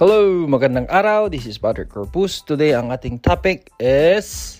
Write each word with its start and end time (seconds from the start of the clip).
Hello, 0.00 0.48
magandang 0.48 0.88
araw. 0.88 1.28
This 1.28 1.44
is 1.44 1.60
Patrick 1.60 1.92
Corpus. 1.92 2.40
Today, 2.40 2.72
ang 2.72 2.88
ating 2.88 3.20
topic 3.20 3.68
is 3.76 4.56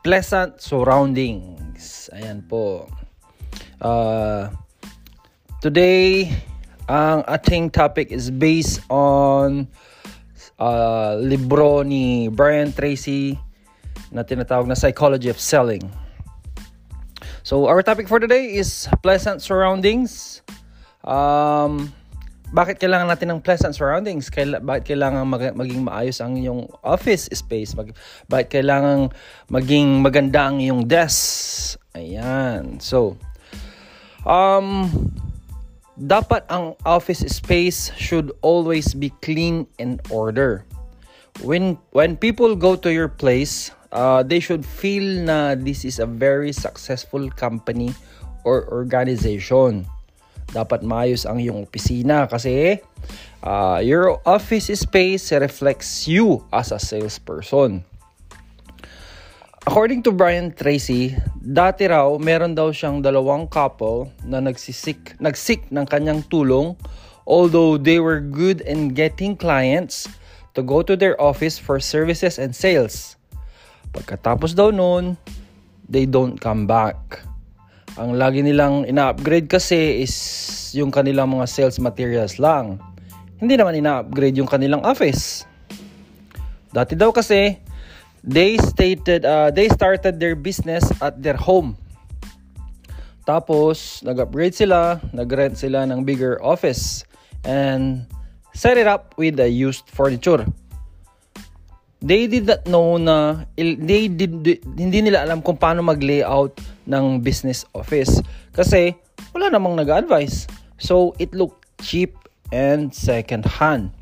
pleasant 0.00 0.56
surroundings. 0.56 2.08
Ayan 2.16 2.40
po. 2.48 2.88
Uh, 3.76 4.48
today, 5.60 6.32
ang 6.88 7.28
ating 7.28 7.68
topic 7.68 8.08
is 8.08 8.32
based 8.32 8.80
on 8.88 9.68
uh, 10.56 11.12
libro 11.20 11.84
ni 11.84 12.32
Brian 12.32 12.72
Tracy 12.72 13.36
na 14.16 14.24
tinatawag 14.24 14.64
na 14.64 14.72
Psychology 14.72 15.28
of 15.28 15.36
Selling. 15.36 15.84
So, 17.44 17.68
our 17.68 17.84
topic 17.84 18.08
for 18.08 18.16
today 18.16 18.56
is 18.56 18.88
pleasant 19.04 19.44
surroundings. 19.44 20.40
Um, 21.04 21.92
bakit 22.52 22.76
kailangan 22.76 23.08
natin 23.08 23.32
ng 23.32 23.40
pleasant 23.40 23.72
surroundings? 23.72 24.28
Kaila, 24.28 24.60
bakit 24.60 24.92
kailangan 24.92 25.24
mag, 25.24 25.56
maging 25.56 25.88
maayos 25.88 26.20
ang 26.20 26.36
iyong 26.36 26.68
office 26.84 27.32
space? 27.32 27.72
Mag, 27.72 27.96
bakit 28.28 28.60
kailangan 28.60 29.08
maging 29.48 30.04
maganda 30.04 30.52
ang 30.52 30.60
iyong 30.60 30.84
desk? 30.84 31.80
Ayan. 31.96 32.76
So, 32.76 33.16
um, 34.28 34.92
dapat 35.96 36.44
ang 36.52 36.76
office 36.84 37.24
space 37.32 37.88
should 37.96 38.28
always 38.44 38.92
be 38.92 39.08
clean 39.24 39.64
and 39.80 40.04
order. 40.12 40.68
When 41.40 41.80
when 41.96 42.20
people 42.20 42.52
go 42.52 42.76
to 42.76 42.92
your 42.92 43.08
place, 43.08 43.72
uh, 43.96 44.20
they 44.20 44.44
should 44.44 44.68
feel 44.68 45.24
na 45.24 45.56
this 45.56 45.88
is 45.88 45.96
a 45.96 46.08
very 46.08 46.52
successful 46.52 47.32
company 47.32 47.96
or 48.44 48.68
organization 48.68 49.88
dapat 50.52 50.84
maayos 50.84 51.24
ang 51.24 51.40
iyong 51.40 51.64
opisina 51.64 52.28
kasi 52.28 52.78
uh, 53.42 53.80
your 53.80 54.20
office 54.28 54.68
space 54.68 55.32
reflects 55.32 56.04
you 56.06 56.44
as 56.52 56.70
a 56.70 56.78
salesperson. 56.78 57.82
According 59.62 60.02
to 60.04 60.10
Brian 60.10 60.50
Tracy, 60.52 61.14
dati 61.38 61.86
raw 61.86 62.18
meron 62.18 62.52
daw 62.52 62.74
siyang 62.74 62.98
dalawang 63.00 63.46
couple 63.46 64.10
na 64.26 64.42
nagsisik, 64.42 65.16
nagsik 65.22 65.70
ng 65.70 65.86
kanyang 65.86 66.20
tulong 66.26 66.74
although 67.26 67.78
they 67.78 68.00
were 68.00 68.20
good 68.20 68.60
in 68.62 68.94
getting 68.94 69.36
clients 69.36 70.08
to 70.54 70.62
go 70.62 70.82
to 70.82 70.96
their 70.96 71.18
office 71.20 71.58
for 71.58 71.80
services 71.80 72.38
and 72.38 72.54
sales. 72.54 73.16
Pagkatapos 73.92 74.56
daw 74.56 74.72
noon, 74.72 75.16
they 75.88 76.04
don't 76.04 76.40
come 76.40 76.66
back. 76.66 77.24
Ang 78.00 78.16
lagi 78.16 78.40
nilang 78.40 78.88
ina-upgrade 78.88 79.52
kasi 79.52 80.00
is 80.00 80.16
yung 80.72 80.88
kanilang 80.88 81.28
mga 81.28 81.44
sales 81.44 81.76
materials 81.76 82.40
lang. 82.40 82.80
Hindi 83.36 83.60
naman 83.60 83.76
ina-upgrade 83.76 84.40
yung 84.40 84.48
kanilang 84.48 84.80
office. 84.80 85.44
Dati 86.72 86.96
daw 86.96 87.12
kasi, 87.12 87.60
they 88.24 88.56
stated, 88.56 89.28
uh, 89.28 89.52
they 89.52 89.68
started 89.68 90.16
their 90.16 90.32
business 90.32 90.88
at 91.04 91.20
their 91.20 91.36
home. 91.36 91.76
Tapos, 93.28 94.00
nag-upgrade 94.00 94.56
sila, 94.56 94.96
nag-rent 95.12 95.60
sila 95.60 95.84
ng 95.84 96.00
bigger 96.08 96.40
office 96.40 97.04
and 97.44 98.08
set 98.56 98.80
it 98.80 98.88
up 98.88 99.12
with 99.20 99.36
a 99.36 99.52
used 99.52 99.84
furniture 99.92 100.48
they 102.02 102.26
did 102.26 102.50
not 102.50 102.66
know 102.66 102.98
na 102.98 103.46
they 103.56 104.10
did 104.10 104.34
hindi 104.74 104.98
nila 105.06 105.22
alam 105.22 105.38
kung 105.38 105.54
paano 105.54 105.86
mag-layout 105.86 106.58
ng 106.84 107.22
business 107.22 107.62
office 107.72 108.18
kasi 108.50 108.98
wala 109.30 109.48
namang 109.48 109.78
nag-advise. 109.78 110.50
So 110.82 111.14
it 111.22 111.30
looked 111.32 111.62
cheap 111.80 112.18
and 112.50 112.90
second 112.90 113.46
hand. 113.46 113.94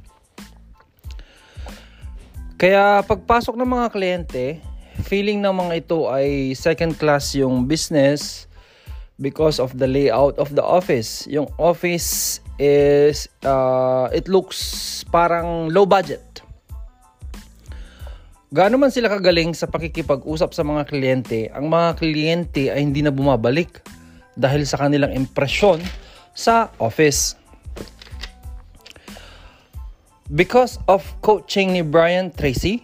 Kaya 2.56 3.04
pagpasok 3.04 3.56
ng 3.56 3.69
mga 3.69 3.86
kliyente, 3.92 4.44
feeling 5.04 5.41
ng 5.41 5.52
mga 5.52 5.72
ito 5.84 6.08
ay 6.08 6.56
second 6.56 6.96
class 6.96 7.36
yung 7.36 7.69
business 7.69 8.48
because 9.20 9.60
of 9.60 9.76
the 9.76 9.88
layout 9.88 10.36
of 10.41 10.52
the 10.56 10.64
office. 10.64 11.28
Yung 11.28 11.48
office 11.60 12.41
is 12.60 13.28
uh, 13.44 14.08
it 14.12 14.28
looks 14.28 15.00
parang 15.08 15.72
low 15.72 15.84
budget 15.84 16.29
Gaano 18.50 18.83
man 18.83 18.91
sila 18.91 19.06
kagaling 19.06 19.55
sa 19.55 19.71
pakikipag-usap 19.71 20.50
sa 20.50 20.66
mga 20.66 20.91
kliyente, 20.91 21.47
ang 21.55 21.71
mga 21.71 22.03
kliyente 22.03 22.66
ay 22.66 22.83
hindi 22.83 22.99
na 22.99 23.15
bumabalik 23.15 23.78
dahil 24.34 24.66
sa 24.66 24.75
kanilang 24.75 25.15
impresyon 25.15 25.78
sa 26.34 26.66
office. 26.83 27.38
Because 30.34 30.83
of 30.91 31.06
coaching 31.22 31.78
ni 31.78 31.87
Brian 31.87 32.34
Tracy 32.34 32.83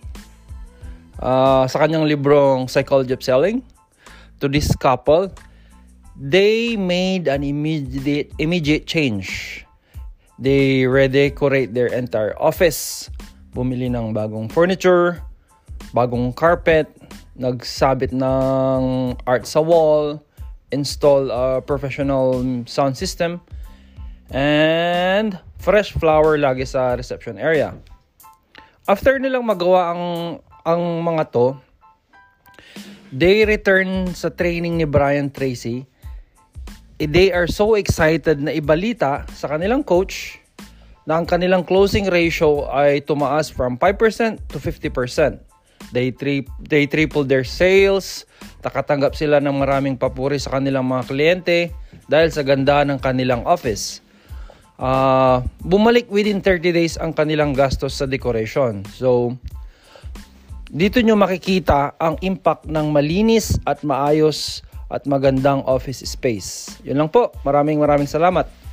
uh, 1.18 1.66
sa 1.66 1.82
kanyang 1.82 2.06
librong 2.06 2.70
Psychology 2.70 3.18
of 3.18 3.26
Selling 3.26 3.58
to 4.38 4.46
this 4.46 4.70
couple, 4.78 5.34
they 6.14 6.78
made 6.78 7.26
an 7.26 7.42
immediate 7.42 8.30
immediate 8.38 8.86
change. 8.86 9.66
They 10.38 10.86
redecorate 10.86 11.74
their 11.74 11.90
entire 11.90 12.38
office. 12.38 13.10
Bumili 13.50 13.90
ng 13.90 14.14
bagong 14.14 14.46
furniture, 14.46 15.25
bagong 15.96 16.28
carpet, 16.36 16.92
nagsabit 17.40 18.12
ng 18.12 19.16
art 19.24 19.48
sa 19.48 19.64
wall, 19.64 20.20
install 20.68 21.32
a 21.32 21.64
professional 21.64 22.44
sound 22.68 22.92
system, 23.00 23.40
and 24.28 25.40
fresh 25.56 25.96
flower 25.96 26.36
lagi 26.36 26.68
sa 26.68 26.92
reception 26.92 27.40
area. 27.40 27.72
After 28.84 29.16
nilang 29.16 29.48
magawa 29.48 29.96
ang 29.96 30.04
ang 30.68 30.82
mga 31.00 31.32
to, 31.32 31.56
they 33.08 33.48
return 33.48 34.12
sa 34.12 34.28
training 34.28 34.76
ni 34.76 34.84
Brian 34.84 35.32
Tracy. 35.32 35.88
They 37.00 37.32
are 37.32 37.48
so 37.48 37.76
excited 37.76 38.40
na 38.40 38.52
ibalita 38.52 39.24
sa 39.32 39.48
kanilang 39.48 39.84
coach 39.84 40.40
na 41.06 41.20
ang 41.20 41.26
kanilang 41.28 41.62
closing 41.62 42.10
ratio 42.10 42.66
ay 42.66 43.04
tumaas 43.04 43.46
from 43.52 43.78
5% 43.78 44.42
to 44.50 44.58
50%. 44.58 45.55
They, 45.94 46.10
tri- 46.10 46.48
they 46.58 46.90
tripled 46.90 47.30
their 47.30 47.46
sales. 47.46 48.26
Nakatanggap 48.62 49.14
sila 49.14 49.38
ng 49.38 49.54
maraming 49.54 49.94
papuri 49.94 50.42
sa 50.42 50.58
kanilang 50.58 50.86
mga 50.90 51.02
kliyente 51.06 51.58
dahil 52.10 52.30
sa 52.34 52.42
ganda 52.42 52.82
ng 52.82 52.98
kanilang 52.98 53.46
office. 53.46 54.02
Uh, 54.76 55.40
bumalik 55.64 56.04
within 56.12 56.44
30 56.44 56.74
days 56.74 56.94
ang 57.00 57.16
kanilang 57.16 57.56
gastos 57.56 57.96
sa 57.96 58.04
decoration. 58.04 58.84
So, 58.92 59.38
dito 60.68 61.00
nyo 61.00 61.16
makikita 61.16 61.96
ang 61.96 62.18
impact 62.20 62.66
ng 62.66 62.90
malinis 62.90 63.56
at 63.64 63.86
maayos 63.86 64.66
at 64.90 65.06
magandang 65.06 65.62
office 65.66 66.02
space. 66.04 66.78
Yun 66.82 67.06
lang 67.06 67.10
po. 67.10 67.30
Maraming 67.46 67.78
maraming 67.78 68.10
salamat. 68.10 68.65